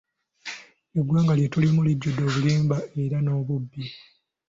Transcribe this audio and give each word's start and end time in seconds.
Eggwanga 0.99 1.33
lye 1.35 1.47
tulimu 1.53 1.81
lijjudde 1.87 2.21
obulimba 2.27 2.77
era 3.03 3.17
n'obubbi. 3.21 3.83